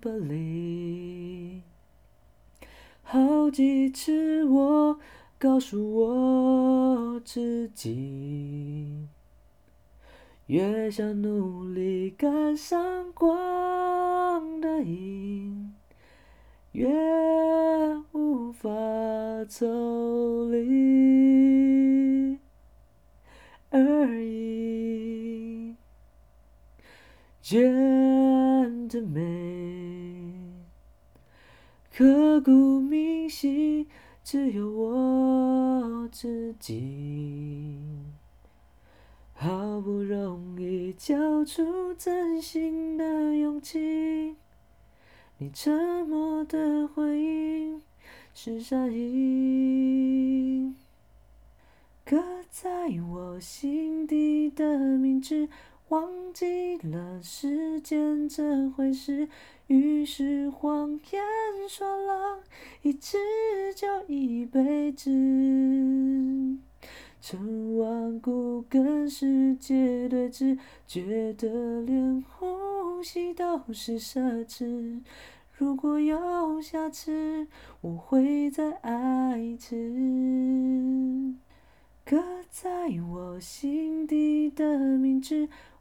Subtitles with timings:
[0.00, 1.62] 不离。
[3.02, 4.98] 好几次我
[5.38, 9.06] 告诉我自己，
[10.46, 15.74] 越想努力赶上光的影，
[16.72, 16.88] 越
[18.12, 18.70] 无法
[19.48, 22.38] 抽离
[23.70, 25.74] 而已。
[27.42, 29.20] 真的美，
[31.92, 33.86] 刻骨铭心，
[34.22, 37.78] 只有我自己。
[39.34, 44.36] 好不容易交出真心的勇气，
[45.38, 47.82] 你沉默的回应
[48.34, 50.74] 是善意。
[52.04, 55.48] 刻在我心底的名字。
[55.90, 59.28] 忘记了时间这回事，
[59.66, 61.20] 于是谎言
[61.68, 62.44] 说了
[62.82, 63.18] 一次
[63.74, 65.10] 就一辈子。
[67.20, 75.00] 曾顽固跟世界对峙，觉得连呼吸都是奢侈。
[75.52, 77.48] 如果有下次，
[77.80, 79.74] 我会再爱一次。
[82.04, 85.48] 刻在我心底的名字。